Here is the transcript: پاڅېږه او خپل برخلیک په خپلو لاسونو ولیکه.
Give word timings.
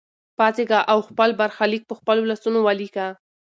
پاڅېږه 0.37 0.79
او 0.91 0.99
خپل 1.09 1.29
برخلیک 1.41 1.83
په 1.87 1.95
خپلو 1.99 2.21
لاسونو 2.29 2.59
ولیکه. 2.63 3.07